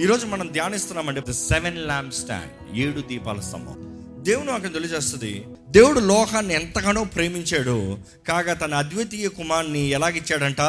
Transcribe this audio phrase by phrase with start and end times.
[0.00, 3.74] ఈరోజు మనం ధ్యానిస్తున్నామంటే ద సెవెన్ ల్యాంప్ స్టాండ్ ఏడు దీపాల స్తంభం.
[4.22, 7.98] దేవుడు నాకు తెలియజేస్తుంది దేవుడు లోకాన్ని ఎంతగానో ప్రేమించాడు
[8.28, 10.60] కాగా తన అద్వితీయ కుమార్ని ఎలాగిచ్చాడంట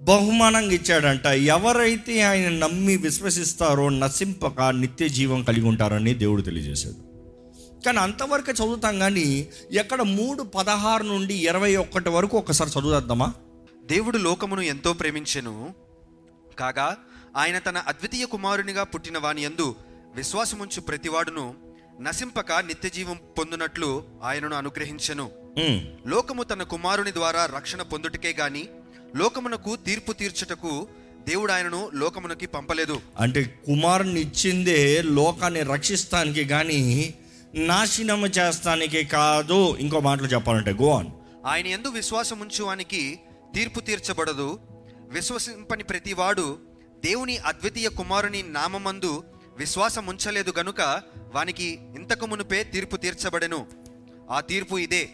[0.00, 1.26] బహుమానంగా ఇచ్చాడంట.
[1.26, 7.08] ఎవరైతే ఆయన నమ్మి విశ్వసిస్తారో నశింపక నిత్య జీవం కలిగి ఉంటారని దేవుడు తెలియజేశాడు.
[7.84, 13.34] కానీ అంతవరకు చదువుతాం కానీ ఎక్కడ మూడు పదహారు నుండి ఇరవై ఒక్కటి వరకు ఒకసారి చదువుదామా?
[13.86, 15.74] దేవుడు లోకమును ఎంతో ప్రేమించెను
[16.58, 16.96] కాగా
[17.38, 19.74] ఆయన తన అద్వితీయ కుమారునిగా పుట్టిన వాని యందు
[20.14, 21.54] విశ్వాసముంచు ప్రతివాడును
[22.00, 25.30] నశింపక నిత్యజీవం పొందునట్లు ఆయనను అనుగ్రహించెను.
[26.06, 28.68] లోకము తన కుమారుని ద్వారా రక్షణ పొందుటకే గాని
[29.16, 30.88] లోకమునకు తీర్పు తీర్చుటకు
[31.28, 33.00] దేవుడు ఆయనను లోకమునకి పంపలేదు.
[33.18, 37.14] అంటే కుమారుని ఇచ్చిందే లోకాన్ని రక్షిస్తానికి కానీ
[37.54, 39.76] నాశనము చేస్తానికి కాదు.
[39.80, 41.06] ఇంకో మాటలు చెప్పాలంటే గో ఆన్
[41.46, 43.20] ఆయన ఎందు విశ్వాసముంచు వానికి
[43.54, 44.58] తీర్పు తీర్చబడదు.
[45.10, 46.67] విశ్వసింపని ప్రతివాడు
[47.04, 49.24] దేవుని అద్వితీయ కుమారుని నామమందు
[49.56, 51.02] విశ్వాసముంచలేదు గనుక
[51.34, 53.66] వానికి ఇంతకు మునుపే తీర్పు తీర్చబడెను.
[54.30, 55.08] ఆ తీర్పు ఇదే.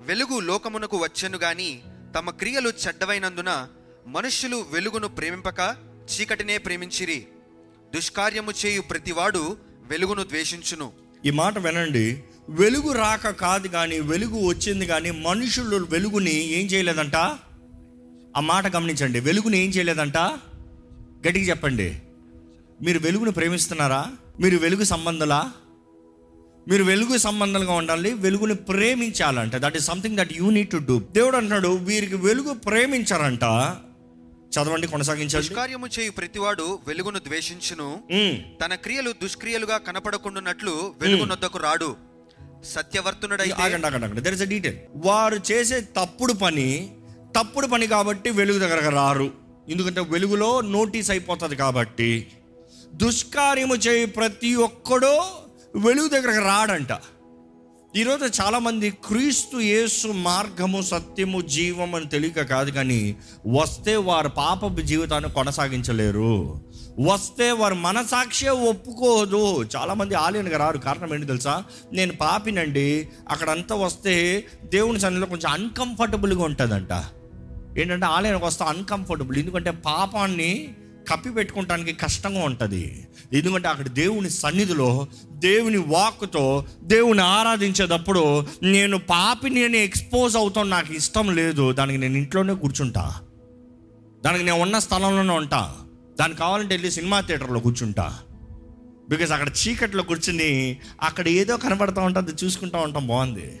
[0.00, 1.80] వెలుగు లోకమునకు వచ్చెను గాని
[2.18, 3.68] తమ క్రియలు చెడ్డవైనందున
[4.06, 7.26] మనుష్యులు వెలుగును ప్రేమింపక చీకటినే ప్రేమించిరి.
[7.94, 9.56] దుష్కార్యము చేయు ప్రతివాడు
[9.90, 10.92] వెలుగును ద్వేషించును.
[11.24, 12.22] ఈ మాట వినండి.
[12.48, 17.16] వెలుగు రాక కాదు కానీ వెలుగు వచ్చింది కానీ మనుషులు వెలుగుని ఏం చేయలేదంట?
[18.36, 19.20] ఆ మాట గమనించండి.
[19.20, 20.16] వెలుగుని ఏం చేయలేదంట?
[21.26, 21.88] గట్టిగా చెప్పండి.
[22.82, 24.02] మీరు వెలుగును ప్రేమిస్తున్నారా?
[24.40, 25.40] మీరు వెలుగు సంబంధలా?
[26.68, 29.54] మీరు వెలుగు సంబంధంగా ఉండాలి వెలుగుని ప్రేమించాలంట.
[29.56, 33.44] That is something that you need to do దేవుడు అంటున్నాడు వీరికి వెలుగు ప్రేమించారంట.
[34.54, 35.46] చదవండి కొనసాగించండి.
[35.46, 37.88] దుష్కార్యము చేయు ప్రతివాడు వెలుగును ద్వేషించును.
[38.64, 41.90] తన క్రియలు దుష్క్రియలుగా కనపడకుండానట్లు వెలుగునొద్దకు రాడు.
[42.64, 44.20] సత్యవర్తునుడైతే ఆగండి ఆగండి ఆగండి.
[44.20, 46.68] దర్ ఇస్ అ డీటెయిల్ వారు చేసే తప్పుడు పని
[47.38, 49.47] తప్పుడు పని కాబట్టి వెలుగు దగ్గరకు రారు.
[49.70, 52.26] ఎందుకంటే వెలుగులో నోటీస్ అయిపోతుంది కాబట్టి
[52.94, 55.28] దుష్కార్యము చేయి ప్రతి ఒక్కడో
[55.76, 56.88] వెలుగు దగ్గరకు రాడంట.
[57.96, 63.16] ఈరోజు చాలామంది క్రీస్తు యేసు మార్గము సత్యము జీవం అని తెలియక కాదు కానీ
[63.46, 66.60] వస్తే వారు పాపపు జీవితాన్ని కొనసాగించలేరు.
[67.00, 69.64] వస్తే వారు మనసాక్షే ఒప్పుకోదు.
[69.76, 70.78] చాలామంది ఆలయానికి రారు.
[70.78, 71.64] కారణం ఏంటి తెలుసా?
[71.92, 76.92] నేను పాపినండి అక్కడంతా వస్తే దేవుని సన్నిధిలో కొంచెం అన్కంఫర్టబుల్గా ఉంటుందంట.
[77.78, 80.68] ఏంటంటే ఆలయానికి వస్తే అన్కంఫర్టబుల్ ఎందుకంటే పాపాన్ని
[81.10, 83.08] కప్పి పెట్టుకోవటానికి కష్టంగా ఉంటుంది.
[83.32, 91.34] ఎందుకంటే అక్కడ దేవుని సన్నిధిలో దేవుని వాక్కుతో దేవుని ఆరాధించేటప్పుడు నేను పాపి నేను ఎక్స్పోజ్ అవుతాను నాకు ఇష్టం
[91.34, 91.72] లేదు.
[91.72, 93.20] దానికి నేను ఇంట్లోనే కూర్చుంటా.
[94.24, 95.74] దానికి నేను ఉన్న స్థలంలోనే ఉంటా.
[96.20, 98.18] దానికి కావాలంటే వెళ్ళి సినిమా థియేటర్లో కూర్చుంటా.
[99.08, 103.60] బికాజ్ అక్కడ చీకట్లో కూర్చుని అక్కడ ఏదో కనబడతా ఉంటుంది చూసుకుంటా ఉంటాం బాగుంది.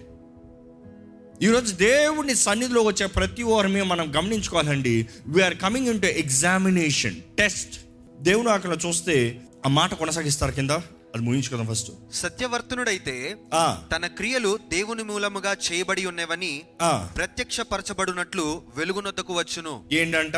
[1.42, 5.06] ఈరోజు దేవుని సన్నిధిలో వచ్చే ప్రతి ఓరమే మనం గమనించుకోవాలండి.
[5.26, 7.74] We're coming into examination test
[8.20, 10.70] దేవుడు అక్కడ చూస్తే ఆ మాట కొనసాగిస్తారు కింద?
[11.14, 17.08] అది ముగించుకుందాం ఫస్ట్ సత్యవర్తునుడైతే ఆ, తన క్రియలు దేవుని మూలముగా చేయబడి ఉన్నవని ఆ.
[17.16, 19.80] ప్రత్యక్షపరచబడినట్లు వెలుగునొద్దకు వచ్చును.
[19.92, 20.36] ఏంటంట?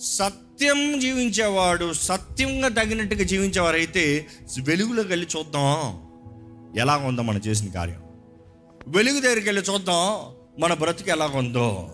[0.00, 4.26] సత్యం జీవించేవాడు సత్యంగా తగినట్టుగా జీవించేవారైతే
[4.62, 5.80] వెలుగులోకి వెళ్ళి చూద్దాం.
[6.78, 8.02] ఎలా ఉందో మనం చేసిన కార్యం.
[8.88, 10.32] వెలుగు దగ్గరికి వెళ్ళి చూద్దాం
[10.62, 11.90] మన బ్రతికి ఎలా ఉందో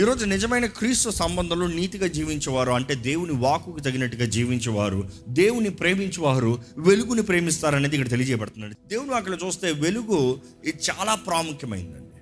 [0.00, 7.96] ఈరోజు నిజమైన క్రీస్తు సంబంధంలో నీతిగా జీవించేవారు అంటే దేవుని వాకుకు తగినట్టుగా జీవించేవారు దేవుని ప్రేమించేవారు వెలుగుని ప్రేమిస్తారనేది
[7.96, 12.20] ఇక్కడ తెలియజేయబడుతున్నాడు దేవుని వాకులు చూస్తే వెలుగు ఇది చాలా ప్రాముఖ్యమైందండి.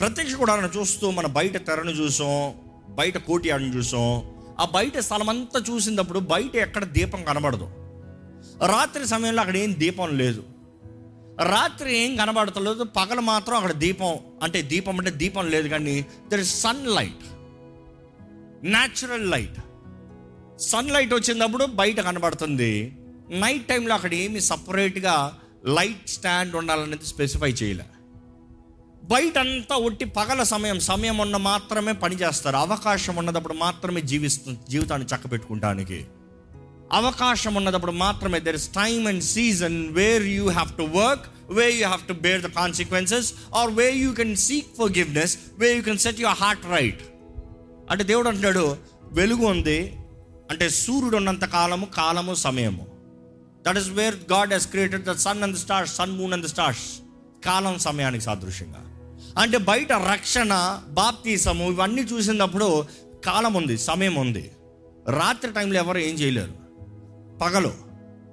[0.00, 2.52] ప్రత్యక్ష కూడా చూస్తూ మన బయట తెరను చూసాం
[2.94, 4.22] బయట కోటి ఆడను చూసాం
[4.60, 7.64] ఆ బయట స్థలం అంతా చూసినప్పుడు బయట ఎక్కడ దీపం కనబడదు.
[8.66, 10.42] రాత్రి సమయంలో అక్కడ ఏం దీపం లేదు.
[11.40, 16.60] రాత్రి ఏం కనబడతలేదు పగలు మాత్రం అక్కడ దీపం అంటే దీపం అంటే దీపం లేదు కానీ there is
[16.86, 17.24] sunlight
[18.64, 19.58] natural light
[20.90, 22.96] sunlight వచ్చినప్పుడు బయట కనబడుతుంది.
[23.30, 27.84] నైట్ టైంలో అక్కడ ఏమి సపరేట్గా లైట్ స్టాండ్ ఉండాలనేది స్పెసిఫై చేయలే.
[29.04, 35.08] బయట అంతా ఒట్టి పగల సమయం సమయం ఉన్న మాత్రమే పని చేస్తారు అవకాశం ఉన్నదప్పుడు మాత్రమే జీవిస్తు జీవితాన్ని
[35.08, 36.04] చక్కబెట్టుకుంటానికి.
[36.92, 38.40] అవకాశం ఉన్నదప్పుడు మాత్రమే.
[38.40, 42.42] There is time and season where you have to work where you have to bear
[42.42, 44.66] the consequences or where you can seek
[44.98, 47.02] forgiveness where you can set your heart right
[47.90, 48.76] అంటే దేవుడు అంటున్నాడు
[49.12, 49.96] వెలుగు ఉంది
[50.50, 52.86] అంటే సూర్యుడు ఉన్నంత కాలము కాలము సమయము.
[53.66, 57.00] That is where God has created the sun and stars sun moon and stars
[57.44, 58.82] కాలం సమయానికి సాదృశ్యంగా.
[59.40, 62.84] అంటే బయట రక్షణ బాప్తీసము ఇవన్నీ చూసినప్పుడు
[63.26, 64.50] కాలం ఉంది సమయం ఉంది
[65.08, 66.63] రాత్రి టైంలో ఎవరు ఏం చేయలేరు.
[67.40, 67.72] పగలు.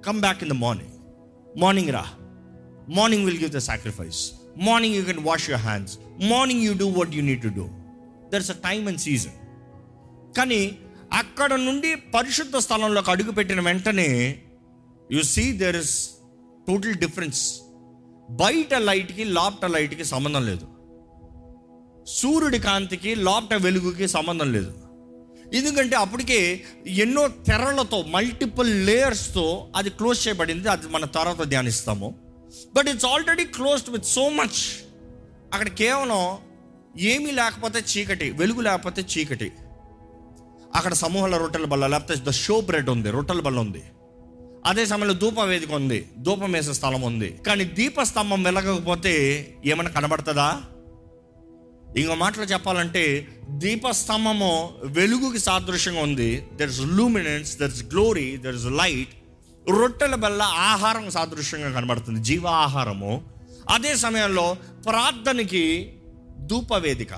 [0.06, 0.94] Come back in the morning
[1.60, 2.04] morning రా
[2.88, 5.98] morning will give the sacrifice morning you can wash your hands
[6.30, 7.68] morning you do what you need to do
[8.32, 9.32] there is a time and season
[10.36, 10.78] కానీ
[11.12, 14.38] అక్కడ నుండి పరిశుద్ధ స్థలంలోకి అడుగుపెట్టిన వెంటనే
[15.12, 16.10] you see there is
[16.68, 17.60] total difference
[18.30, 20.66] బయట లైట్కి లోపట లైట్కి సంబంధం లేదు.
[22.06, 24.81] సూర్యుడి కాంతికి లోపట వెలుగుకి సంబంధం లేదు.
[25.54, 30.68] ఎందుకంటే అప్పటికే ఎన్నో తెరలతో మల్టిపుల్ లేయర్స్తో అది క్లోజ్ చేయబడింది.
[30.68, 32.14] అది మన తర్వాత ధ్యానిస్తాము.
[32.74, 34.60] But it's already closed with so much
[35.52, 36.38] అక్కడ కేవలం
[36.98, 39.52] ఏమీ లేకపోతే చీకటి వెలుగు లేకపోతే చీకటి.
[40.74, 43.82] అక్కడ సమూహాల రొట్టెల బల్ల లేకపోతే ద షో బ్రెడ్ ఉంది రొట్టెల బల్ల ఉంది.
[44.66, 47.38] అదే సమయంలో ధూప వేదిక ఉంది ధూపం వేసే స్థలం ఉంది.
[47.46, 49.14] కానీ దీపస్తంభం వెలగకపోతే
[49.64, 50.62] ఏమైనా కనబడుతుందా?
[51.96, 56.46] ఇంకో మాటలు చెప్పాలంటే దీపస్తంభము వెలుగుకి సాదృశ్యంగా ఉంది.
[56.56, 59.08] There is luminance there is glory there is light
[59.70, 62.20] రొట్టెల బల్ల ఆహారం సాదృశ్యంగా కనబడుతుంది.
[62.20, 63.24] జీవ ఆహారము
[63.70, 64.56] అదే సమయంలో
[64.86, 65.92] ప్రార్థనకి
[66.38, 67.08] ధూపవేదిక.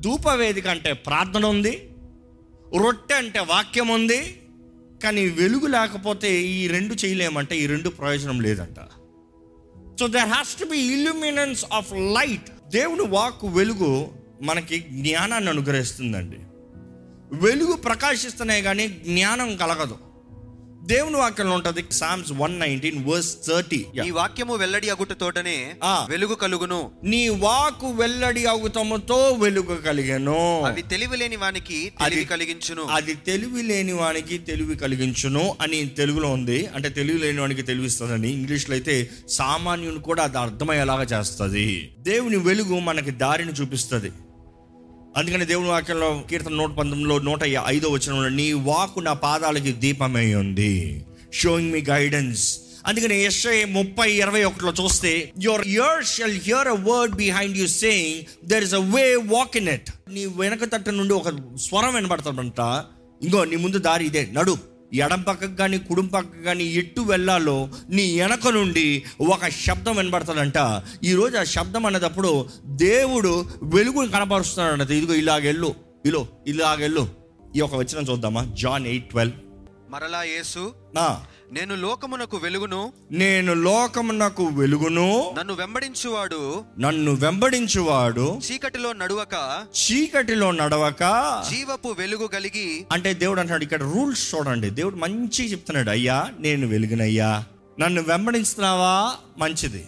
[0.00, 1.90] ధూపవేదిక అంటే ప్రార్థన ఉంది.
[2.82, 4.40] రొట్టె అంటే వాక్యం ఉంది.
[5.02, 8.76] కానీ వెలుగు లేకపోతే ఈ రెండు చేయలేమంటే ఈ రెండు ప్రయోజనం లేదంట.
[10.00, 14.08] So there has to be illuminance of light దేవుని వాక్ వెలుగు
[14.42, 16.36] మనకి జ్ఞానాన్ని అనుగ్రహిస్తుందండి.
[17.32, 19.98] వెలుగు ప్రకాశిస్తున్నాయి కానీ జ్ఞానం కలగదు.
[20.82, 25.74] దేవుని వాక్యంలో ఉంటుంది Psalms one nineteen verse thirty ఈ వాక్యము వెల్లడి అగుట తోటనే.
[26.08, 26.90] వెలుగు కలుగును.
[27.04, 30.60] నీ వాకు వెల్లడి అవుతముతో వెలుగు కలిగను.
[30.60, 32.82] అవి తెలివి లేని వానికి తెలివి కలిగించును.
[32.82, 36.66] అది తెలివి లేని వానికి తెలివి కలిగించును అని తెలుగులో ఉంది.
[36.66, 41.92] అంటే తెలివి లేని వానికి తెలివిస్తుందని ఇంగ్లీష్లో అయితే సామాన్యుని కూడా అది అర్థమయ్యేలాగా చేస్తుంది.
[41.98, 44.12] దేవుని వెలుగు మనకి దారిని చూపిస్తుంది.
[45.16, 51.04] అందుకని దేవుని వాక్యంలో కీర్తన నూట పంతొమ్మిదిలో నూట ఐదో వచ్చిన నీ వాకు నా పాదాలకి దీపమై ఉంది.
[51.32, 57.14] షోయింగ్ మీ గైడెన్స్ అందుకని ఎస్ఐ ముప్పై ఇరవై ఒకటిలో చూస్తే your ear shall hear a word
[57.14, 61.28] behind you saying there is a way walk in it నీ వెనక తట్టు నుండి ఒక
[61.56, 62.60] స్వరం వినబడతాడంట
[63.24, 64.28] ఇంకో నీ ముందు దారి ఇదే.
[64.32, 64.58] నడు.
[64.94, 71.36] ఎడం పక్కకు కానీ కుడి పక్కకు కానీ ఎట్టు వెళ్ళాలో నీ వెనక నుండి ఒక శబ్దం వినబడతాడంట ఈరోజు
[71.36, 75.74] ఆ శబ్దం అనేటప్పుడు దేవుడు వెలుగుని కనపరుస్తున్నాడు ఇదిగో ఇలాగెళ్ళు.
[76.06, 77.08] ఇలో ఇలాగెళ్ళు.
[77.56, 78.46] ఈ ఒక వచ్చిన చూద్దామా?
[78.60, 79.34] John eight twelve.
[79.90, 81.20] మరలా యేసు నా.
[81.52, 82.92] నేను లోకమునకు వెలుగును.
[83.10, 85.34] నేను లోకమునకు వెలుగును.
[85.38, 86.64] నన్ను వెంబడించువాడు.
[86.80, 88.40] నన్ను వెంబడించువాడు.
[88.52, 89.66] చీకటిలో నడువక.
[89.76, 91.00] చీకటిలో నడవక.
[91.50, 92.86] జీవపు వెలుగు కలిగి.
[92.92, 94.70] అంటే దేవుడు అంటున్నాడు ఇక్కడ రూల్స్ చూడండి.
[94.70, 97.44] దేవుడు మంచిగా చెప్తున్నాడు అయ్యా నేను వెలుగునయ్యా.
[97.80, 99.86] నన్ను వెంబడిస్తున్నావా మంచిది.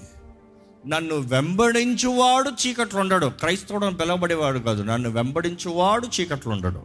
[0.87, 3.26] నన్ను వెంబడించువాడు చీకట్లు ఉండడు.
[3.26, 4.82] క్రైస్తవుడు పిలవబడేవాడు కాదు.
[4.82, 6.82] నన్ను వెంబడించువాడు చీకట్లు ఉండడు.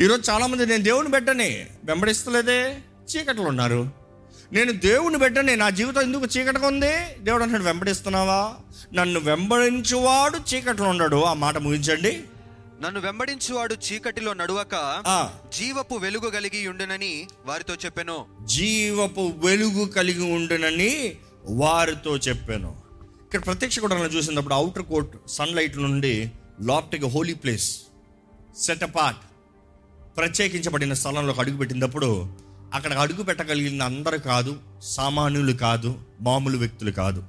[0.00, 2.76] ఈరోజు చాలామంది నేను దేవుని బిడ్డనే వెంబడిస్తలేదే.
[3.10, 3.90] చీకట్లు ఉన్నారు.
[4.52, 6.90] నేను దేవుని బిడ్డనే నా జీవితం ఎందుకు చీకటిగా ఉంది?
[7.18, 8.54] దేవుడు అంటాడు వెంబడిస్తున్నావా?
[8.94, 12.22] నన్ను వెంబడించువాడు చీకట్లు ఉండడు ఆ మాట ముగించండి.
[12.82, 15.30] నన్ను వెంబడించువాడు చీకటిలో నడువక ఆ.
[15.58, 18.24] జీవపు వెలుగు కలిగి ఉండునని వారితో చెప్పెను.
[18.44, 22.82] జీవపు వెలుగు కలిగి ఉండునని వారితో చెప్పాను.
[23.24, 27.80] ఇక్కడ ప్రత్యక్ష కూడా చూసినప్పుడు అవుటర్ కోర్ట్ సన్లైట్ నుండి లోపటికి హోలీ ప్లేస్
[28.58, 29.20] సెట్ అపార్ట్
[30.16, 32.26] ప్రత్యేకించబడిన స్థలంలోకి అడుగు పెట్టినప్పుడు
[32.74, 37.24] అక్కడ అడుగు పెట్టగలిగిన అందరు కాదు సామాన్యులు కాదు మామూలు వ్యక్తులు కాదు.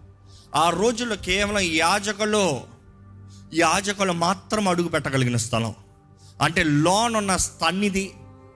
[0.56, 2.62] ఆ రోజుల్లో కేవలం యాజకులు
[3.54, 5.76] యాజకులు మాత్రం అడుగు పెట్టగలిగిన స్థలం.
[6.42, 8.12] అంటే లోన్ ఉన్న సన్నిధి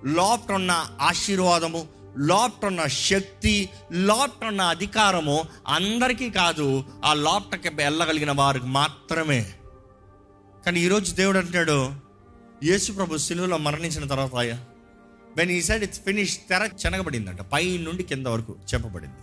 [0.05, 1.87] లోపట ఉన్న ఆశీర్వాదము
[2.17, 9.53] లోపట ఉన్న శక్తి లోపట ఉన్న అధికారము అందరికీ కాదు ఆ లోపటకి వెళ్ళగలిగిన వారికి మాత్రమే.
[10.65, 11.93] కానీ ఈరోజు దేవుడు అంటాడు
[12.63, 14.33] యేసు ప్రభు సిలువలో మరణించిన తర్వాత
[15.37, 17.41] వెన్ ఈ సైడ్ ఇట్స్ ఫినిష్ తెర చెనగబడిందంట.
[17.41, 19.15] పై నుండి కింద వరకు చెప్పబడింది.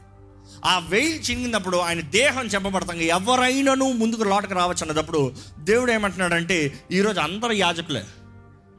[0.65, 7.53] ఆ వెయిల్ చింగినప్పుడు ఆయన దేహం చెప్పబడతాం ఎవరైనాను ముందుకు లోటకు రావచ్చు అన్నప్పుడు దేవుడు ఏమంటున్నాడంటే ఈరోజు అందరు
[7.53, 8.05] యాజకులే.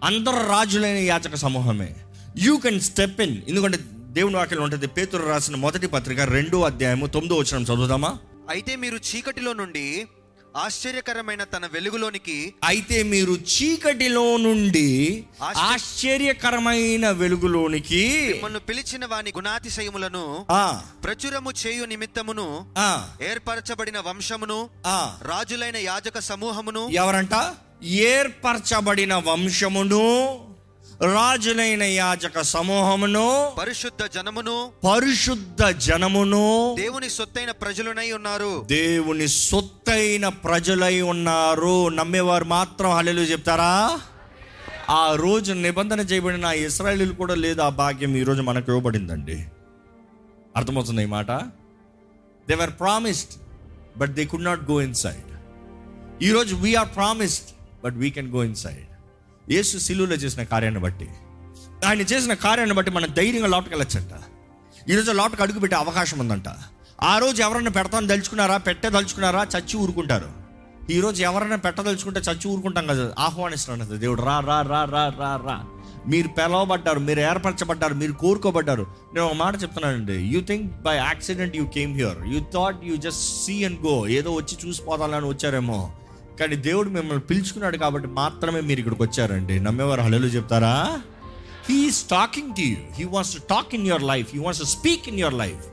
[0.03, 1.95] అందరు రాజులైన యాజక సమూహమే.
[2.37, 7.35] యూ కెన్ స్టెప్ ఇన్ ఎందుకంటే దేవుని వాక్యం ఉంటుంది పేతురు రాసిన మొదటి పత్రిక రెండో అధ్యాయము తొమ్మిదో
[7.35, 8.17] వచ్చిన చదువుదామా?
[8.49, 10.05] అయితే మీరు చీకటిలో నుండి
[10.55, 14.87] ఆశ్చర్యకరమైన తన వెలుగులోనికి అయితే మీరు చీకటిలో నుండి
[15.43, 20.63] ఆశ్చర్య- ఆశ్చర్యకరమైన వెలుగులోనికి మిమ్మల్ని పిలిచిన వాని గుణాతిశయములను ఆ.
[21.03, 22.47] ప్రచురము చేయు నిమిత్తమును
[22.77, 22.89] ఆ.
[23.21, 24.99] ఏర్పరచబడిన వంశమును ఆ.
[25.21, 27.35] రాజులైన యాజక సమూహమును ఎవరంట?
[28.07, 30.03] ఏర్పరచబడిన వంశమును
[31.01, 38.65] రాజులైన యాజక సమూహమును పరిశుద్ధ జనమును పరిశుద్ధ జనమును దేవుని సొత్తైన ప్రజలునై ఉన్నారు.
[38.69, 41.89] దేవుని సొత్తైన ప్రజలై ఉన్నారు.
[41.89, 43.99] నమ్మేవారు మాత్రం హల్లెలూయా చెప్తారా?
[44.89, 49.45] ఆ రోజు నిబంధన చేయబడిన ఆ ఇస్రాయలీలు కూడా లేదు ఆ భాగ్యం ఈరోజు మనకు ఇవ్వబడిందండి.
[50.55, 51.31] అర్థమవుతుంది ఈ మాట?
[52.49, 53.41] They were promised
[53.97, 55.31] but they could not go inside
[56.23, 57.49] ఈరోజు we're promised
[57.83, 58.94] but we can go inside
[59.51, 61.09] Yesu సిలువులో చేసిన కార్యాన్ని బట్టి.
[61.85, 64.11] ఆయన చేసిన కార్యాన్ని బట్టి మనం ధైర్యంగా లోటుకు వెళ్ళొచ్చంట.
[64.89, 66.43] ఈరోజు లోటుకు అడుగు పెట్టే అవకాశం ఉందంట.
[67.03, 68.57] ఆ రోజు ఎవరైనా పెడతాను తలుచుకున్నారా?
[68.57, 69.47] పెట్టే తలుచుకున్నారా?
[69.57, 70.45] చచ్చి ఊరుకుంటారు.
[70.89, 73.13] ఈరోజు ఎవరైనా పెట్టదలుచుకుంటే చచ్చి ఊరుకుంటాం కదా.
[73.19, 74.21] ఆహ్వానిస్తున్నాడు దేవుడు.
[74.21, 75.65] రా రా రా రా రా రా.
[76.07, 78.87] మీరు పిలవబడ్డారు మీరు ఏర్పరచబడ్డారు మీరు కోరుకోబడ్డారు.
[79.13, 80.13] నేను ఒక మాట చెప్తున్నానండి.
[80.13, 84.31] You think by accident you came here you thought you just see and go ఏదో
[84.31, 85.91] వచ్చి చూసిపోదాలని వచ్చారేమో.
[86.39, 89.59] కానీ దేవుడు మిమ్మల్ని పిలుచుకున్నాడు కాబట్టి మాత్రమే మీరు ఇక్కడికి వచ్చారండి.
[89.59, 91.01] నమ్మేవారు హలో చెప్తారా?
[91.69, 95.07] He's talking to you he wants to talk in your life he wants to speak
[95.07, 95.63] in your life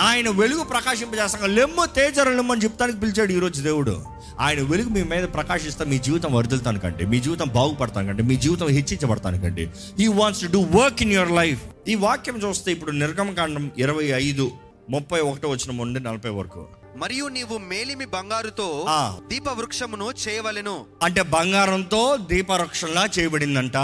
[0.00, 4.04] ఆయన వెలుగు ప్రకాశింపజేస్తాం లెమ్ము తేజర లెమ్మని అని చెప్తానికి పిలిచాడు ఈరోజు దేవుడు.
[4.40, 10.06] ఆయన వెలుగు మీ మీద ప్రకాశిస్తా మీ జీవితం వర్దిల్తానికంటే మీ జీవితం బాగుపడతానికంటే మీ జీవితం హెచ్చించబడతానికంటే he
[10.06, 14.50] wants to do work in your life ఈ వాక్యం చూస్తే ఇప్పుడు నిర్గమకాండం ఇరవై ఐదు
[14.90, 16.66] ముప్పై ఒకటో వచ్చిన నుండి నలభై వరకు.
[16.96, 18.86] మరియు నీవు మేలిమి బంగారుతో.
[19.26, 20.86] దీప వృక్షమును చేయవలెను.
[21.02, 23.76] అంటే బంగారంతో దీపరక్షణలా చేయబడిందంట.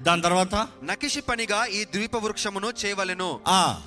[0.00, 0.68] దాని తర్వాత?
[0.84, 3.40] నకిషి పనిగా ఈ ద్వీప వృక్షమును చేయవలెను.
[3.48, 3.80] ఆ.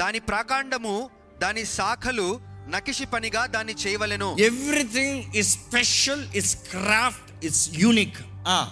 [0.00, 4.36] దాని ప్రాకాండము దాని శాఖలు నకిషి పనిగా దాన్ని చేయవలెను.
[4.40, 8.70] Everything is special is craft is unique ఆ.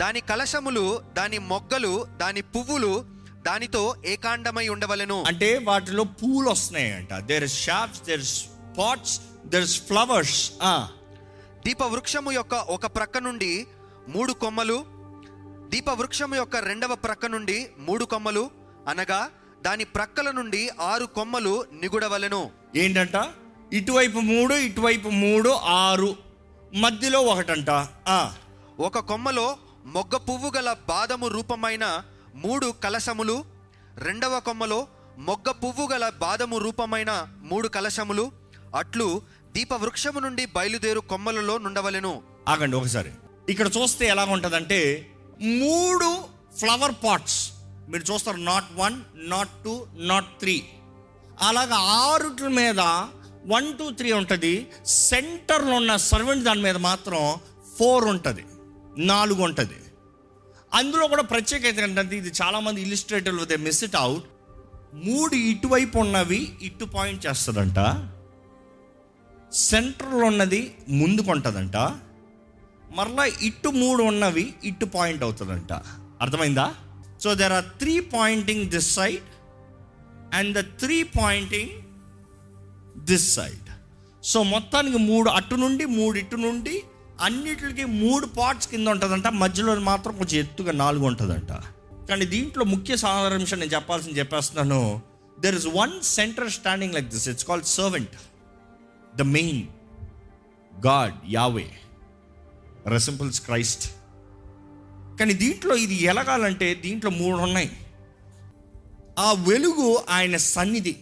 [0.00, 3.04] దాని కలశములు దాని మొగ్గలు దాని పువ్వులు
[3.46, 5.24] దానితో ఏకాండమై ఉండవలెను.
[5.26, 7.14] అంటే వాటిలో పూలు వస్తున్నాయంట.
[7.14, 8.24] Their shops their
[8.78, 10.50] pots there is flowers
[11.64, 13.66] దీప వృక్షము యొక్క ఒక ప్రక్క నుండి
[14.08, 14.84] మూడు కొమ్మలు
[15.68, 18.50] దీప వృక్షము యొక్క రెండవ ప్రక్క నుండి మూడు కొమ్మలు
[18.88, 19.30] అనగా
[19.62, 22.50] దాని ప్రక్కల నుండి ఆరు కొమ్మలు నిగుడవలెను.
[22.76, 23.16] ఏంటంట?
[23.72, 26.16] ఇటువైపు మూడు ఇటువైపు మూడు ఆరు
[26.74, 27.70] మధ్యలో ఒకటంట.
[28.80, 33.44] ఒక కొమ్మలో మొగ్గ పువ్వు గల బాదము రూపమైన మూడు కలశములు
[33.96, 34.86] రెండవ కొమ్మలో
[35.18, 38.32] మొగ్గ పువ్వు గల బాదము రూపమైన మూడు కలశములు
[38.74, 39.22] అట్లు
[39.54, 42.22] దీప వృక్షము నుండి బయలుదేరు కొమ్మలలో నుండవలెను.
[42.48, 43.10] ఆగండి ఒకసారి.
[43.48, 44.80] ఇక్కడ చూస్తే ఎలా ఉంటుందంటే
[45.40, 46.08] మూడు
[46.58, 47.40] ఫ్లవర్ పాట్స్
[47.88, 50.62] మీరు చూస్తారు not one not two not three
[51.40, 52.80] అలాగా ఆరుట్ల మీద
[53.52, 54.66] వన్ టూ త్రీ ఉంటుంది.
[54.86, 57.22] సెంటర్లో ఉన్న సర్వెంట్ దాని మీద మాత్రం
[57.78, 58.44] ఫోర్ ఉంటుంది.
[58.98, 59.78] నాలుగు ఉంటుంది.
[60.74, 64.24] అందులో కూడా ప్రత్యేకత ఏంటంటే ఇది చాలామంది ఇలిస్ట్రేటర్లు దే మిస్ ఇట్ అవుట్
[64.94, 67.78] మూడు ఇటువైపు ఉన్నవి ఇటు పాయింట్ చేస్తుందంట.
[69.52, 71.76] సెంటర్లో ఉన్నది ముందుకు ఉంటుందంట
[72.96, 75.72] మరలా ఇటు మూడు ఉన్నవి ఇటు పాయింట్ అవుతుందంట.
[76.20, 76.74] అర్థమైందా?
[77.24, 79.22] So there are three pointing this side
[80.34, 81.70] and the three pointing
[83.04, 83.68] this side
[84.24, 86.82] so మొత్తానికి మూడు అటు నుండి మూడు ఇటు నుండి
[87.20, 89.26] అన్నిటికి మూడు పార్ట్స్ కింద ఉంటుందంట.
[89.26, 91.52] మధ్యలో మాత్రం కొంచెం ఎత్తుగా నాలుగు ఉంటుందంట.
[92.08, 95.02] కానీ దీంట్లో ముఖ్య సాధారణ నేను చెప్పాల్సింది చెప్పేస్తున్నాను.
[95.40, 98.10] There is one centre standing like this it's called servant
[99.16, 99.68] the main
[100.86, 101.70] God Yahweh
[102.86, 103.90] resembles Christ
[105.20, 107.70] కానీ దీంట్లో ఇది ఎలగాలంటే దీంట్లో మూడు ఉన్నాయి
[109.18, 110.96] ఆ వెలుగు ఆయన సన్నిధి.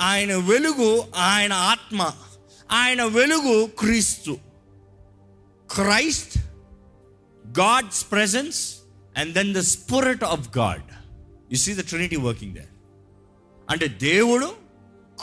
[0.00, 2.12] ఆయన వెలుగు ఆయన ఆత్మ.
[2.70, 4.38] ఆయన వెలుగు Kristu.
[5.74, 6.38] Christ
[7.46, 8.76] God's presence
[9.16, 10.82] and then the spirit of God
[11.52, 12.64] you see the Trinity working they
[13.70, 14.59] అంటే దేవుడు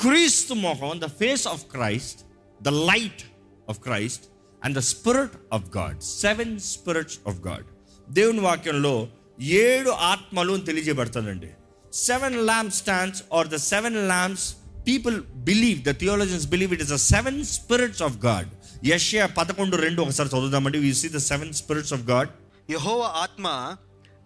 [0.01, 2.20] క్రీస్తు మొహం the face of Christ
[2.63, 3.24] the light
[3.70, 4.24] of Christ
[4.63, 7.66] and the spirit of God seven spirits of God
[8.10, 9.08] దేవుని వాక్యంలో
[9.39, 11.50] ఏడు ఆత్మలు తెలియజేయబడుతుందండి.
[11.94, 12.38] Seven
[12.74, 14.56] lampstands are the seven lamps
[14.88, 18.48] people believe the theologians believe it is the seven spirits of God
[18.86, 20.77] Yeshaya పదకొండు రెండు ఒకసారి చదువుదామండి.
[20.88, 22.30] You see the seven spirits of God
[22.72, 23.77] Yehova ఆత్మ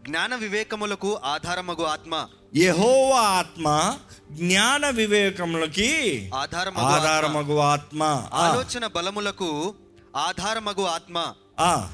[0.06, 2.28] జ్ఞాన వివేకములకు ఆధారమగు ఆత్మ.
[2.56, 3.98] యెహోవా ఆత్మ
[4.32, 6.80] జ్ఞాన వివేకములకి ఆత్మ.
[6.80, 8.30] ఆధారమగు ఆత్మ.
[8.34, 9.76] ఆలోచన బలములకు
[10.16, 11.34] ఆధారమగు ఆత్మ.
[11.60, 11.94] ఆ,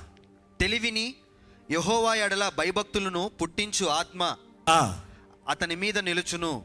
[0.59, 1.15] తెలివిని
[1.71, 4.35] యహోవా ఎడల భయభక్తులను పుట్టించు ఆత్మ.
[4.69, 4.99] ఆ.
[5.49, 6.63] అతని మీద నిలుచును.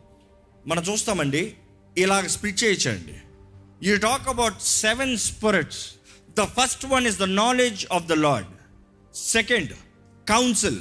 [0.66, 1.56] మనం చూస్తామండి.
[1.98, 3.20] ఇలాగ స్ప్లిట్ చేయొచ్చండి
[3.88, 5.90] you talk about seven spirits
[6.38, 8.46] the first one is the knowledge of the Lord
[9.16, 9.74] second
[10.28, 10.78] counsel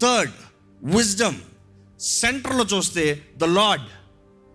[0.00, 0.36] third
[0.80, 1.38] wisdom
[2.14, 3.04] సెంటర్లో చూస్తే
[3.38, 3.86] the Lord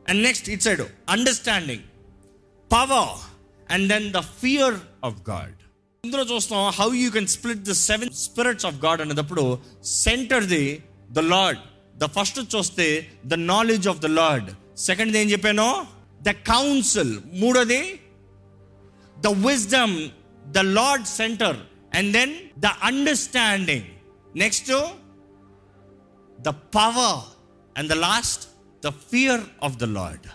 [0.06, 1.86] and next it side understanding
[2.72, 3.14] power
[3.70, 5.56] and then the fear of God
[6.04, 9.46] ఇందులో చూస్తాం how you can split the seven spirits of God అనేటప్పుడు
[10.02, 10.64] centre the
[11.10, 11.62] the Lord
[11.96, 12.88] the first చూస్తే
[13.26, 14.50] the knowledge of the Lord
[14.86, 15.68] second ఏం చెప్పాను?
[16.22, 17.82] The counsel మూడోది
[19.18, 19.96] the wisdom
[20.52, 21.60] the Lord centre
[21.94, 23.88] and then the understanding
[24.36, 24.72] next
[26.46, 27.20] the power
[27.78, 28.44] and the last
[28.86, 30.28] the fear of the Lord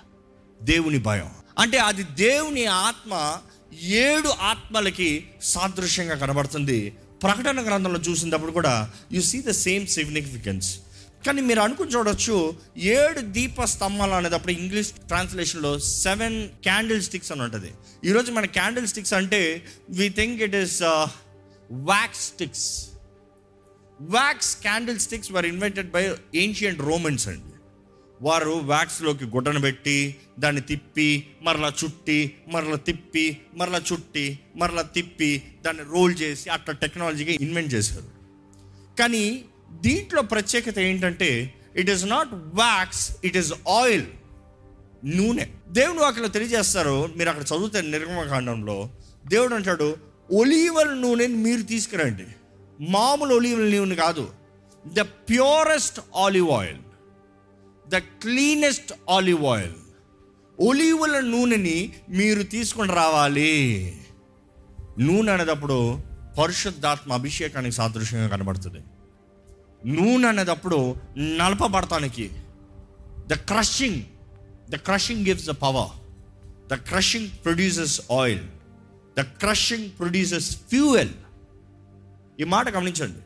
[0.62, 1.31] దేవుని భయం.
[1.59, 3.38] అంటే అది దేవుని ఆత్మ
[3.83, 6.97] ఏడు ఆత్మలకి సాదృశ్యంగా కనబడుతుంది.
[7.23, 10.79] ప్రకటన గ్రంథంలో చూసినప్పుడు కూడా you see the same significance
[11.26, 17.73] కానీ మీరు అనుకుని చూడొచ్చు ఏడు దీప స్తంభాలు అనేటప్పుడు ఇంగ్లీష్ ట్రాన్స్లేషన్లో సెవెన్ క్యాండిల్ స్టిక్స్ అని ఉంటుంది.
[18.05, 20.83] ఈరోజు మన క్యాండిల్ స్టిక్స్ అంటే we think it is
[21.73, 22.89] wax sticks
[24.00, 24.57] wax
[24.99, 27.42] candlesticks were invented by ancient Romans అండి.
[28.23, 35.83] వారు వ్యాక్స్లోకి గుడ్డను పెట్టి దాన్ని తిప్పి మరలా చుట్టి మరలా తిప్పి మరలా చుట్టి మరలా తిప్పి దాన్ని
[35.83, 38.09] రోల్ చేసి అట్లా టెక్నాలజీగా ఇన్వెంట్ చేశారు.
[38.99, 44.07] కానీ దీంట్లో ప్రత్యేకత ఏంటంటే it is not wax it is oil
[45.04, 45.47] నూనె.
[45.69, 48.90] దేవుడు అక్కడ తెలియజేస్తారు మీరు అక్కడ చదువుతారు నిర్గమకాండంలో
[49.26, 49.97] దేవుడు అంటాడు
[50.33, 52.26] ఒలీవల్ నూనెని మీరు తీసుకురండి.
[52.80, 54.28] మామూలు ఒలివ్ నూనె కాదు.
[54.87, 56.78] The purest olive oil.
[57.88, 59.72] The cleanest olive oil.
[60.60, 63.94] ఒలివుల నూనెని మీరు తీసుకొని రావాలి.
[64.99, 66.00] నూనె అనేటప్పుడు
[66.38, 68.78] పరిశుద్ధాత్మ అభిషేకానికి సాదృశ్యంగా కనబడుతుంది.
[69.87, 72.30] నూనె అనేటప్పుడు నలపబడటానికి
[73.26, 74.02] the crushing
[74.70, 75.90] the crushing gives the power.
[76.68, 78.42] The crushing produces oil.
[79.18, 81.10] The crushing produces fuel.
[82.40, 83.18] ఈ మాట గమనించండి.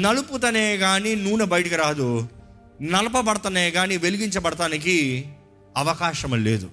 [0.00, 2.28] నలుపుతనే కానీ నూనె బయటికి రాదు.
[2.82, 5.24] నలపబడతనే కానీ వెలిగించబడటానికి
[5.76, 6.70] అవకాశం లేదు.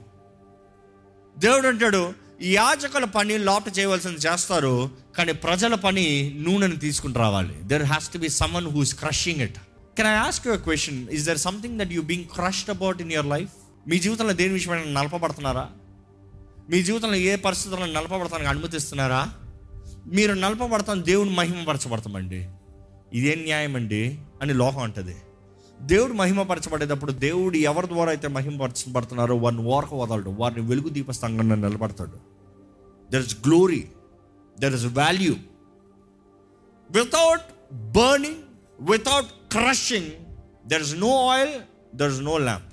[1.38, 7.56] దేవుడు అంటాడు యాజకుల పని లోపల చేయవలసింది చేస్తారు కానీ ప్రజల పని నూనెని తీసుకుని రావాలి.
[7.64, 9.58] There has to be someone who's crushing it
[9.98, 13.28] can I ask your question is there something that you being crushed about in your
[13.28, 13.52] life
[13.88, 15.70] మీ జీవితంలో దేని విషయమైన నలపబడుతున్నారా?
[16.70, 19.34] మీ జీవితంలో ఏ పరిస్థితుల్లో నలపబడతానికి అనుమతిస్తున్నారా?
[20.08, 22.50] మీరు నలపబడతాం దేవుని మహిమపరచబడతామండి.
[23.14, 25.16] ఇదేం న్యాయం అండి అని లోహం అంటది.
[25.82, 32.18] దేవుడు మహిమపరచబడేటప్పుడు దేవుడు ఎవరి ద్వారా అయితే మహిమపరచబడుతున్నారో వారిని ఓరక వదలడు వారిని వెలుగు దీపస్తంగా నిలబడతాడు.
[33.12, 33.88] There is glory
[34.60, 35.36] there is value
[36.92, 37.42] without
[37.74, 38.42] burning
[38.82, 40.12] without crushing
[40.68, 41.62] there is no oil
[41.96, 42.66] there is no lamp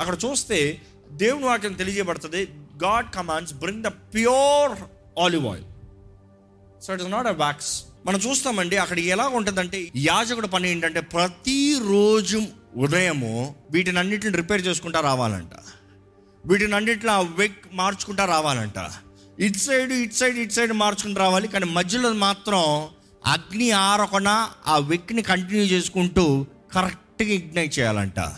[0.00, 0.82] అక్కడ చూస్తే
[1.12, 2.48] దేవుని వాక్యం తెలియజేయబడుతుంది
[2.84, 4.72] God commands bring the pure
[5.20, 5.64] olive oil
[6.86, 12.42] so it is not a wax మనం చూస్తామండి అక్కడ ఎలా ఉంటుందంటే యాజకుడు పని ఏంటంటే ప్రతిరోజు
[12.76, 15.50] ఉదయము వీటిని అన్నిటిని రిపేర్ చేసుకుంటా రావాలంట.
[16.46, 18.90] వీటిని అన్నింటిలో ఆ వెక్ మార్చుకుంటా రావాలంట.
[19.40, 22.88] It side it side it side మార్చుకుంటూ రావాలి కానీ మధ్యలో మాత్రం
[23.26, 28.32] అగ్ని ఆరకుండా ఆ వెక్ని కంటిన్యూ చేసుకుంటూ కరెక్ట్గా ఇగ్నైట్ చేయాలంట.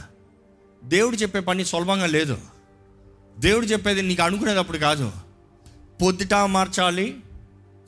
[0.84, 2.38] దేవుడు చెప్పే పని సులభంగా లేదు.
[3.38, 5.12] దేవుడు చెప్పేది నీకు అనుకునేటప్పుడు కాదు.
[6.02, 7.16] పొద్దుట మార్చాలి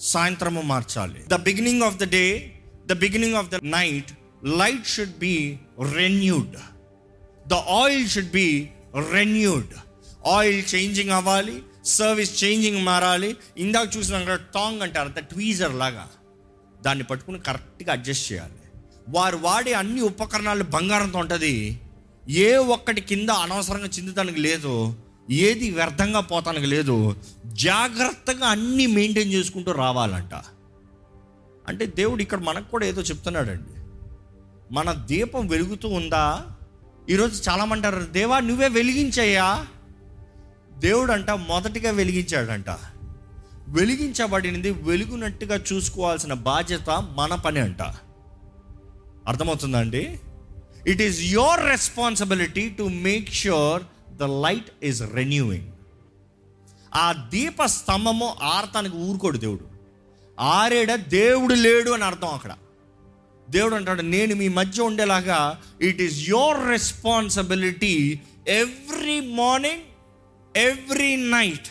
[0.01, 1.21] సాయంత్రము మార్చాలి.
[1.29, 2.53] The beginning of the day
[2.87, 4.13] the beginning of the night
[4.45, 5.59] light should be
[5.93, 6.57] renewed
[7.49, 8.69] the oil should be
[9.13, 9.67] renewed
[10.29, 13.37] oil changing అవ్వాలి సర్వీస్ చేంజింగ్ మారాలి.
[13.59, 16.09] ఇందాక చూసిన టాంగ్ అంటారు ద ట్వీజర్ లాగా.
[16.83, 18.53] దాన్ని పట్టుకుని కరెక్ట్గా అడ్జస్ట్ చేయాలి.
[19.09, 21.81] వారు వాడే అన్ని ఉపకరణాలు బంగారంతో ఉంటుంది.
[22.29, 24.95] ఏ ఒక్కటి కింద అనవసరంగా చిందుతానికి లేదు.
[25.31, 30.35] ఏది వ్యర్థంగా పోతానికి లేదు జాగ్రత్తగా అన్నీ మెయింటైన్ చేసుకుంటూ రావాలంట.
[31.69, 33.81] అంటే దేవుడు ఇక్కడ మనకు కూడా ఏదో చెప్తున్నాడండి.
[34.75, 36.45] మన దీపం వెలుగుతూ ఉందా?
[37.11, 39.67] ఈరోజు చాలామంటారు దేవా నువ్వే వెలిగించయ్యా.
[40.79, 42.71] దేవుడు అంట మొదటిగా వెలిగించాడంట.
[43.69, 47.83] వెలిగించబడినది వెలుగునట్టుగా చూసుకోవాల్సిన బాధ్యత మన పని అంట.
[49.27, 50.21] అర్థమవుతుందండి
[50.87, 53.83] it is your responsibility to make sure
[54.19, 55.73] the light is renewing
[56.95, 59.65] ఆ దీప స్తంభము ఆరతానికి ఊరుకోడు దేవుడు.
[60.41, 62.57] ఆరేడ దేవుడు లేడు అని అర్థం అక్కడ.
[63.51, 69.83] దేవుడు అంటాడు నేను మీ మధ్య ఉండేలాగా it is your responsibility every morning
[70.57, 71.69] every night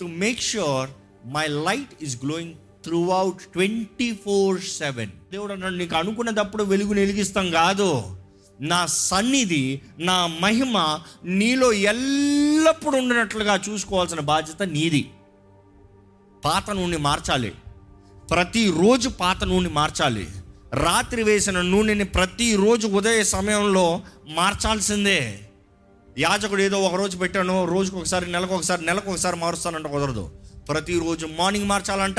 [0.00, 0.90] to make sure
[1.26, 2.54] my light is glowing
[3.10, 8.15] throughout twenty four seven దేవుడు అన్నాడు నీకు అనుకున్నదప్పుడు వెలుగుని వెలిగిస్తాం కాదు.
[8.60, 15.10] నా సన్నిధి నా మహిమ నీలో ఎల్లప్పుడూ ఉండినట్లుగా చూసుకోవాల్సిన బాధ్యత నీది.
[16.44, 17.52] పాత నూనె మార్చాలి.
[18.30, 20.28] ప్రతిరోజు పాత నూనె మార్చాలి.
[20.74, 25.40] రాత్రి వేసిన నూనెని ప్రతిరోజు ఉదయ సమయంలో మార్చాల్సిందే.
[26.18, 30.30] యాజకుడు ఏదో ఒక రోజు పెట్టాను రోజుకొకసారి నెలకు ఒకసారి నెలకు ఒకసారి మారుస్తానంట కుదరదు.
[30.68, 32.16] ప్రతిరోజు మార్నింగ్ మార్చాలంట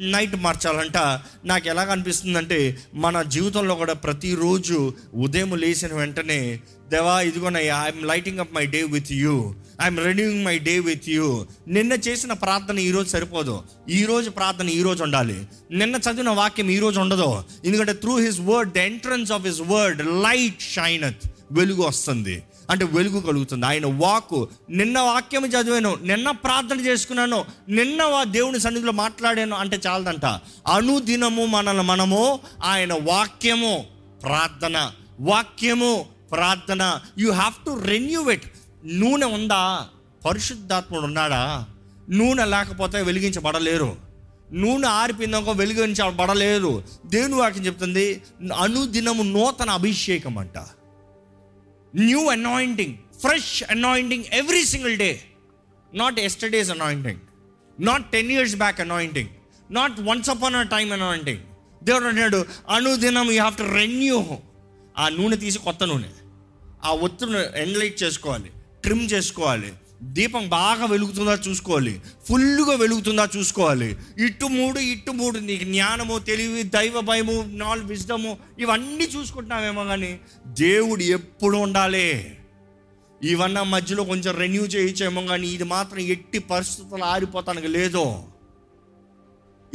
[0.00, 0.96] నైట్ మార్చాలంట.
[1.44, 8.54] నాకు ఎలాగ అనిపిస్తుందంటే మన జీవితంలో కూడా ప్రతిరోజు ఉదయం లేచిన వెంటనే దేవా ఇదిగోనయ్యా I'm lighting up
[8.54, 13.62] my day with you I'm renewing my day with you నిన్న చేసిన ప్రార్థన ఈరోజు సరిపోదు.
[13.90, 15.46] ఈరోజు ప్రార్థన ఈరోజు ఉండాలి.
[15.70, 17.42] నిన్న చదివిన వాక్యం ఈరోజు ఉండదు.
[17.64, 22.42] ఎందుకంటే through his word the entrance of his word light shineth వెలుగు వస్తుంది.
[22.70, 23.66] అంటే వెలుగు కలుగుతుంది.
[23.66, 30.24] ఆయన వాకు నిన్న వాక్యం చదివాను నిన్న ప్రార్థన చేసుకున్నాను నిన్న వా దేవుని సన్నిధిలో మాట్లాడాను అంటే చాలదంట.
[30.68, 33.84] అనుదినము మనల్ని మనము ఆయన వాక్యము
[34.22, 37.00] ప్రార్థన వాక్యము ప్రార్థన.
[37.18, 38.52] You have to renew it
[38.84, 39.88] నూనె ఉందా?
[40.26, 41.66] పరిశుద్ధాత్ముడు ఉన్నాడా?
[42.10, 43.96] నూనె లేకపోతే వెలిగించబడలేరు.
[44.52, 46.82] నూనె ఆరిపోయిందనుకో వెలిగించబడలేరు.
[47.06, 48.22] దేవుని వాక్యం చెప్తుంది
[48.58, 50.58] అనుదినము నూతన అభిషేకం అంట.
[51.93, 55.11] new anointing fresh anointing every single day
[55.91, 57.21] not yesterday's anointing
[57.77, 59.31] not ten years back anointing
[59.69, 61.43] not once upon a time anointing
[61.83, 64.17] దేవుడు అన్నాడు అనుదినం యూ హ్యావ్ టు రెన్యూ
[64.97, 66.11] ఆ నూనె తీసి కొత్త నూనె
[66.83, 68.49] ఆ ఒత్తును ఎండ్లైట్ చేసుకోవాలి
[68.81, 69.71] ట్రిమ్ చేసుకోవాలి
[70.02, 72.00] దీపం బాగా వెలుగుతుందా చూసుకోవాలి.
[72.24, 73.96] ఫుల్గా వెలుగుతుందా చూసుకోవాలి.
[74.18, 81.02] ఇటు మూడు ఇటు మూడు నీకు జ్ఞానము తెలివి దైవ భయము నాలుగు విజ్డము ఇవన్నీ చూసుకుంటున్నామేమో కానీ దేవుడు
[81.02, 82.38] ఎప్పుడు ఉండాలి?
[83.22, 88.14] ఇవన్నీ మధ్యలో కొంచెం రెన్యూ చేయించేమో కానీ ఇది మాత్రం ఎట్టి పరిస్థితులు ఆరిపోతానికి లేదు.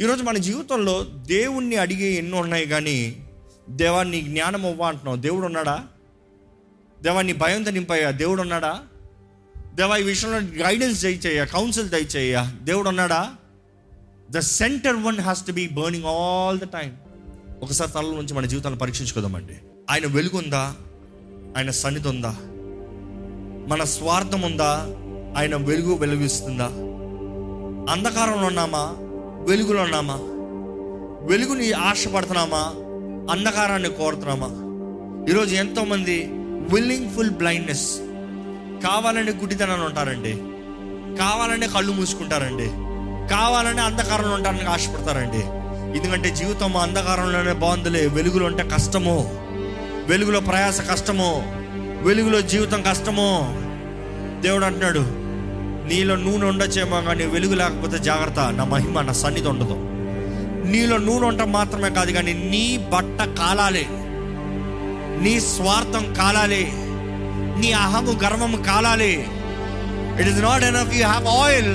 [0.00, 3.26] ఈరోజు మన జీవితంలో దేవుణ్ణి అడిగే ఎన్నో ఉన్నాయి కానీ
[3.68, 5.16] దేవాన్ని జ్ఞానం ఇవ్వ అంటున్నావు.
[5.16, 5.86] దేవుడు ఉన్నాడా?
[7.02, 8.82] దేవాన్ని భయంతో నింపయ్యా దేవుడు ఉన్నాడా?
[9.74, 12.50] దేవా ఈ విషయంలో గైడెన్స్ దయచేయ కౌన్సిల్ దయచేయ.
[12.62, 13.30] దేవుడు అన్నాడా?
[14.30, 16.96] The centre one has to be burning all the time
[17.62, 19.52] ఒకసారి తల నుంచి మన జీవితాన్ని పరీక్షించుకోదామండి.
[19.90, 20.74] ఆయన వెలుగు ఉందా
[21.56, 22.36] ఆయన సన్నిధి ఉందా
[23.68, 24.72] మన స్వార్థం ఉందా
[25.38, 26.66] ఆయన వెలుగు వెలుగుస్తుందా?
[27.92, 28.96] అంధకారంలో ఉన్నామా?
[29.48, 30.16] వెలుగులో ఉన్నామా?
[31.26, 32.62] వెలుగుని ఆశపడుతున్నామా?
[33.32, 34.48] అంధకారాన్ని కోరుతున్నామా?
[35.30, 36.26] ఈరోజు ఎంతోమంది
[36.74, 38.00] విల్లింగ్ఫుల్ బ్లైండ్నెస్
[38.84, 40.32] కావాలని గుడ్డితనాన్ని ఉంటారండి.
[41.18, 42.66] కావాలనే కళ్ళు మూసుకుంటారండి.
[43.34, 45.40] కావాలని అంధకారంలో ఉంటారని ఆశపడతారండి.
[45.98, 49.38] ఎందుకంటే జీవితం అంధకారంలోనే బాగుందిలే వెలుగులో ఉంటే కష్టము.
[50.08, 51.42] వెలుగులో ప్రయాస కష్టము.
[52.02, 53.58] వెలుగులో జీవితం కష్టము.
[54.42, 55.00] దేవుడు అంటున్నాడు
[55.88, 58.38] నీలో నూనె ఉండొచ్చేమో కానీ వెలుగు లేకపోతే జాగ్రత్త.
[58.38, 59.74] నా మహిమ నా సన్నిధి ఉండదు.
[60.70, 63.86] నీలో నూనె ఉండటం మాత్రమే కాదు కానీ నీ బట్ట కాలాలి.
[65.24, 66.72] నీ స్వార్థం కాలాలి.
[67.60, 69.26] నీ అహము గర్వము కాలాలి.
[70.20, 71.74] It is not enough you have oil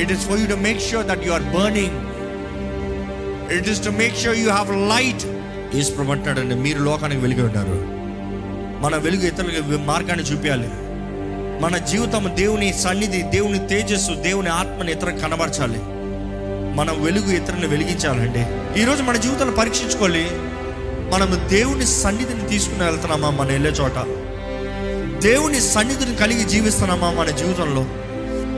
[0.00, 2.04] it is for you to make sure that you are burning
[3.58, 5.26] it is to make sure you have light
[5.76, 7.94] ఈశ్వరం అంటాడండి మీరు లోకానికి వెలిగి ఉన్నారు.
[8.84, 10.68] మన వెలుగు ఇతరులకు మార్గాన్ని చూపించాలి
[11.62, 15.78] మన జీవితం దేవుని సన్నిధి దేవుని తేజస్సు దేవుని ఆత్మని ఇతర కనబరచాలి.
[16.76, 18.80] మన వెలుగు ఇతరుని వెలిగించాలండి.
[18.80, 20.26] ఈరోజు మన జీవితాన్ని పరీక్షించుకోవాలి.
[21.14, 24.23] మనం దేవుని సన్నిధిని తీసుకుని వెళ్తున్నామా మన వెళ్ళే చోట?
[25.24, 27.86] దేవుని సన్నిధిని కలిగి జీవిస్తున్నామా మన జీవితంలో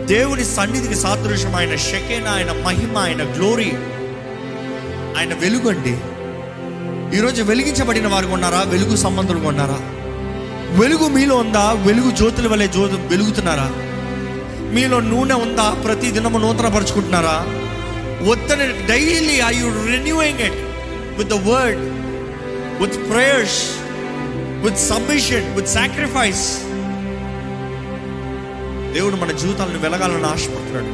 [0.05, 3.73] దేవుని సన్నిధికి సాదృశ్యం ఆయన షకేన ఆయన మహిమ ఆయన గ్లోరీ.
[5.19, 5.95] ఆయన వెలుగు అండి.
[7.17, 8.63] ఈరోజు వెలిగించబడిన వారు ఉన్నారా?
[8.63, 9.79] వెలుగు సంబంధులు ఉన్నారా?
[10.81, 11.73] వెలుగు మీలో ఉందా?
[11.73, 13.71] వెలుగు జ్యోతుల వలె జ్యో వెలుగుతున్నారా?
[14.75, 15.71] మీలో నూనె ఉందా?
[15.71, 17.47] ప్రతి దినము నూతన పరుచుకుంటున్నారా
[18.31, 20.55] వద్దని daily I you renewing it
[21.19, 21.79] with the word
[22.83, 23.76] with prayers
[24.65, 26.47] with submission with sacrifice
[28.97, 30.93] దేవుడు మన జీవితాలను వెలగాలని ఆశపడుతున్నాడు.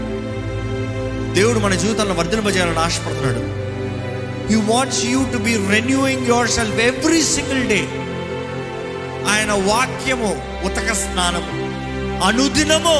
[1.35, 3.43] దేవుడు మన జీవితాలను వర్ధనపజేయాలని ఆశపడుతున్నాడు.
[4.51, 7.81] He wants you to be renewing yourself every single day
[9.33, 10.31] ఆయన వాక్యము
[10.69, 11.55] ఉతక స్నానము
[12.29, 12.99] అనుదినము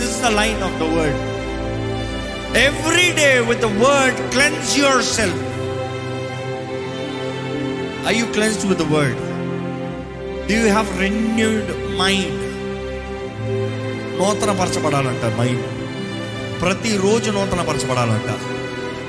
[0.00, 1.20] this the line of the word.
[2.68, 4.72] Every day with the word cleanse
[5.16, 5.42] yourself
[8.08, 9.20] I you cleansed with the word
[10.48, 12.46] do you have renewed mind
[14.18, 15.62] నూతనపరచబడాలంట mind
[16.60, 18.30] ప్రతిరోజు నూతనపరచబడాలంట.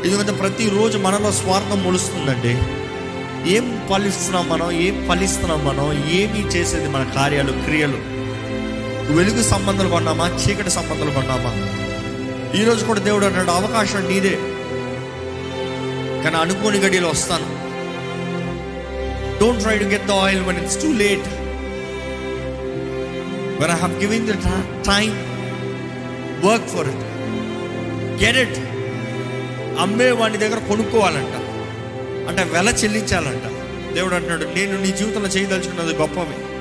[0.05, 2.57] ఎందుకంటే ప్రతిరోజు మనలో స్వార్థం ముడుస్తుందండి
[3.55, 4.71] ఏం ఫలిస్తున్నాం మనం?
[4.71, 6.09] ఏం ఫలిస్తున్నాం మనం?
[6.09, 7.97] ఏమి చేసేది మన కార్యాలు క్రియలు?
[9.13, 10.27] వెలుగు సంబంధాలు కొన్నామా?
[10.27, 11.51] చీకటి సంబంధాలు కొన్నామా?
[12.59, 14.35] ఈరోజు కూడా దేవుడు అన్నాడు అవకాశం నీదే.
[16.23, 17.66] కానీ అనుకోని గడియలు వస్తాను.
[19.39, 21.27] Don't try to get the oil one it's too late
[23.61, 24.31] when I have giving the
[24.87, 25.11] time
[26.45, 27.03] work for it
[28.23, 28.59] get it
[29.79, 31.35] అమ్మే వాడి దగ్గర కొనుక్కోవాలంట.
[32.29, 33.43] అంటే వెల చెల్లించాలంట.
[33.93, 36.57] దేవుడు అంటున్నాడు నేను నీ జీవితంలో చేయదలుచుకున్నది గొప్పవి.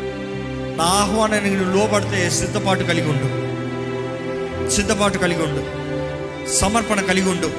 [0.76, 3.46] నా ఆహ్వానానికి నువ్వు లోపడితే సిద్ధపాటు కలిగి ఉండు.
[4.70, 5.62] సిద్ధపాటు కలిగి ఉండు.
[6.50, 7.50] సమర్పణ కలిగి ఉండు.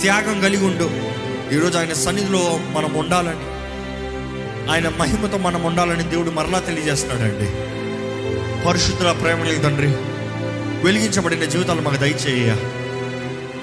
[0.00, 0.90] త్యాగం కలిగి ఉండు.
[1.54, 3.59] ఈరోజు ఆయన సన్నిధిలో మనం ఉండాలని
[4.70, 7.48] ఆయన మహిమతో మనం ఉండాలని దేవుడు మరలా తెలియజేస్తున్నాడండి.
[8.66, 9.90] పరిశుద్ధుల ప్రేమ తండ్రి
[10.84, 12.50] వెలిగించబడిన జీవితాలు మాకు దయచేయ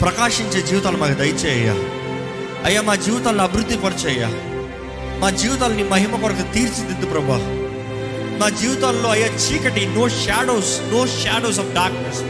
[0.01, 1.69] ప్రకాశించే జీవితాలు మాకు దయచేయ
[2.65, 4.23] అయ్యా మా జీవితాలను అభివృద్ధి పరిచేయ
[5.19, 7.37] మా జీవితాలని మహిమ కొరకు తీర్చిదిద్దు ప్రభా.
[8.39, 12.21] మా జీవితాల్లో అయ్యా చీకటి no shadows no shadows of darkness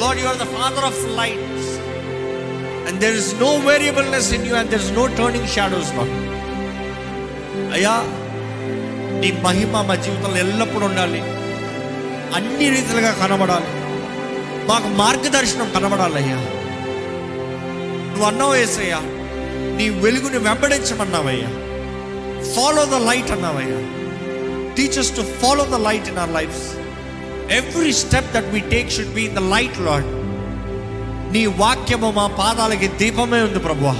[0.00, 1.70] lord you are the father of lights
[2.88, 6.27] and there is no variableness in you and there is no turning shadows lord
[7.72, 8.02] అయ్యా
[9.20, 11.20] నీ మహిమ మా జీవితంలో ఎల్లప్పుడూ ఉండాలి.
[12.34, 13.66] అన్ని రీతిలుగా కనబడాలి.
[14.68, 16.36] మాకు మార్గదర్శనం కనబడాలయ్యా.
[18.08, 18.98] నువ్వు అన్నావు ఏసయ్యా
[19.76, 21.48] నీ వెలుగుని వెంబడించమన్నావయ్యా.
[22.54, 23.98] Follow the light అన్నావయ్యా.
[24.74, 26.76] Teachers to follow the light in our life
[27.50, 30.04] every step that we take should be in the light lord
[31.32, 33.96] నీ వాక్యము మా పాదాలకి దీపమే ఉంది ప్రభువా.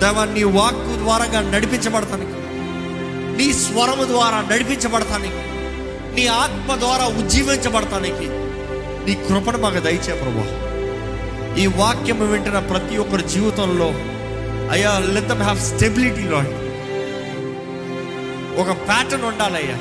[0.00, 2.32] దేవా నీ వాక్కు ద్వారా నడిపించబడతానికి.
[3.36, 5.34] నీ స్వరము ద్వారా నడిపించబడతానికి.
[6.14, 8.26] నీ ఆత్మ ద్వారా ఉజ్జీవించబడతానికి.
[9.06, 10.60] నీ కృపను మాకు దయచే ప్రభా.
[11.56, 13.92] ఈ వాక్యం వింటున్న ప్రతి ఒక్కరి జీవితంలో
[14.70, 16.48] అయ్యా let them have stability lord
[18.60, 19.74] ఒక ప్యాటర్న్ ఉండాలయ్యా.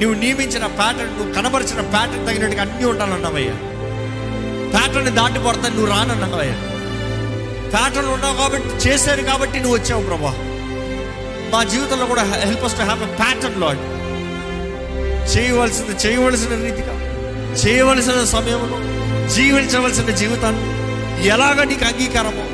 [0.00, 3.52] నువ్వు నియమించిన ప్యాటర్న్ నువ్వు కనబరిచిన ప్యాటర్న్ తగినట్టుగా అన్నీ ఉండాలన్నావయ్యా.
[4.70, 6.54] ప్యాటర్న్ దాటి పడతాను నువ్వు రానన్నావయ్యా.
[7.72, 10.32] ప్యాటర్న్ ఉన్నావు కాబట్టి చేశారు కాబట్టి నువ్వు వచ్చావు ప్రభా.
[11.52, 13.82] మా జీవితంలో కూడా help us to have a pattern lord
[15.32, 16.94] చేయవలసింది చేయవలసిన రీతిగా
[17.54, 18.78] చేయవలసిన సమయంలో
[19.28, 20.66] జీవించవలసిన జీవితాన్ని
[21.28, 22.44] ఎలాగ నీకు అంగీకారమో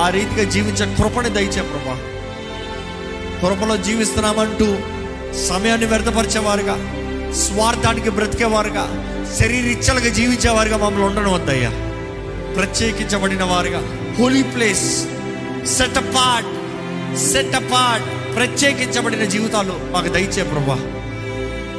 [0.00, 1.96] ఆ రీతిగా జీవించే కృపని దయచే ప్రభా.
[3.40, 4.68] కృపలో జీవిస్తున్నామంటూ
[5.48, 6.76] సమయాన్ని వ్యర్థపరిచేవారుగా
[7.36, 8.84] స్వార్థానికి బ్రతికేవారుగా
[9.38, 11.70] శరీరిచ్చలుగా జీవించేవారుగా మమ్మల్ని ఉండడం వద్దయ్యా
[12.56, 13.80] ప్రత్యేకించబడిన వారుగా
[14.18, 15.04] holy place
[15.66, 16.50] set apart
[17.18, 20.76] set apart ప్రత్యేకించబడిన జీవితాలు మాకు దయచే ప్రభా.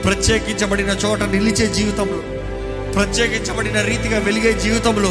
[0.02, 2.20] ప్రత్యేకించబడిన చోట నిలిచే జీవితంలో
[2.94, 5.10] ప్రత్యేకించబడిన రీతిగా వెలిగే జీవితంలో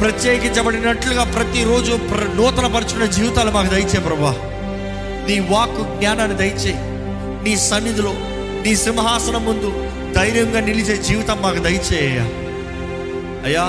[0.00, 4.34] ప్రత్యేకించబడినట్లుగా ప్రతిరోజు ప్ర- నూతనపరచుకునే జీవితాలు మాకు దయచే ప్రభా.
[5.28, 6.74] నీ వాక్కు జ్ఞానాన్ని దయచే
[7.42, 8.14] నీ సన్నిధిలో
[8.64, 12.18] నీ సింహాసనం ముందు ధైర్యంగా నిలిచే జీవితం మాకు దయచేయ
[13.44, 13.64] అయ్యా.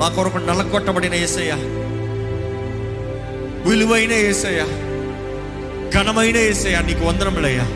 [0.00, 1.56] మా కొరకు నలగొట్టబడిన ఏసయ్యా.
[3.68, 4.60] విలువైన ఏసయ్య
[5.94, 7.66] ఘనమైన ఏసయ్య నీకు వందనములయ్యా.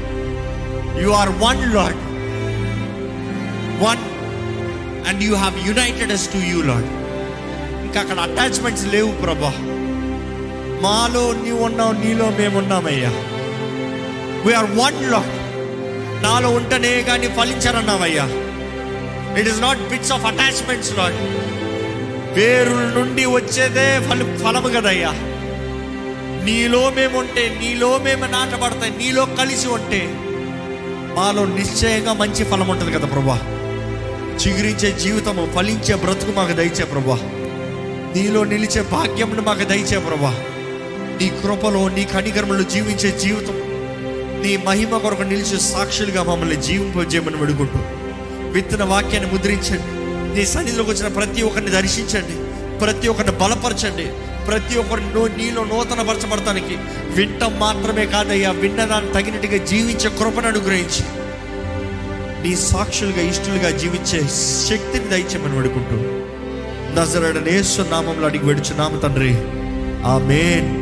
[1.02, 2.00] You are one lord
[3.84, 4.02] one
[5.08, 6.88] and you have united us to you lord
[7.84, 9.52] ఇంకా అక్కడ అటాచ్మెంట్స్ లేవు ప్రభా.
[10.82, 13.10] మాలో నీవు ఉన్నావు నీలో మేము ఉన్నామయ్యా.
[14.46, 15.34] వీఆర్ వన్ లాడ్
[16.24, 18.26] నాలో ఉంటేనే కానీ ఫలించరన్నావయ్యా.
[19.40, 21.18] It is not bits of attachments lord
[22.38, 25.12] వేరుల నుండి వచ్చేదే ఫలి ఫలము కదయ్యా.
[26.44, 30.14] నీలో మేము ఉంటే నీలో మేము నాటబడతాయి నీలో కలిసి ఉంటే
[31.16, 33.36] మాలో నిశ్చయంగా మంచి ఫలం ఉంటుంది కదా ప్రభా.
[34.46, 37.16] చిగురించే జీవితము ఫలించే బ్రతుకు మాకు దయచే ప్రభా.
[38.16, 40.30] నీలో నిలిచే భాగ్యమును మాకు దయచే ప్రభా.
[41.20, 43.62] నీ కృపలో నీ కనికర్మలు జీవించే జీవితం
[44.42, 47.78] నీ మహిమ కొరకు నిలిచే సాక్షులుగా మమ్మల్ని జీవింపజేయమని వేడుకుంటూ
[48.50, 50.02] విత్తన వాక్యాన్ని ముద్రించండి.
[50.38, 52.36] నీ సన్నిధిలోకి వచ్చిన ప్రతి ఒక్కరిని దర్శించండి.
[52.78, 54.31] ప్రతి ఒక్కరిని బలపరచండి.
[54.46, 56.76] ప్రతి ఒక్కరిని నూ- నీలో నూతన పరచబడటానికి
[57.10, 61.04] వింటం మాత్రమే కాదయ్యా విన్నదాన్ని తగినట్టుగా జీవించే కృపను అనుగ్రహించి.
[62.48, 64.20] నీ సాక్షులుగా ఇష్టలుగా జీవించే
[64.68, 65.96] శక్తిని దయచేయమని వేడుకుంటూ.
[67.00, 69.34] నజరడనేశ్వర నామంలో అడిగి నామ తండ్రి.
[70.06, 70.81] ఆమేన్.